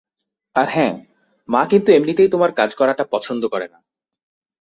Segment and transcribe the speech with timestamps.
[0.55, 0.95] আর হ্যাঁঁ,
[1.49, 3.79] মা কিন্তু এমনিতেই তোমার কাজ করাটা পছন্দ করে না।